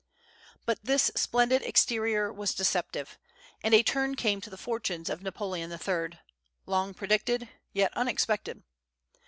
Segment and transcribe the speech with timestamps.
[0.65, 3.19] But this splendid exterior was deceptive,
[3.63, 6.19] and a turn came to the fortunes of Napoleon III.,
[6.65, 8.63] long predicted, yet unexpected.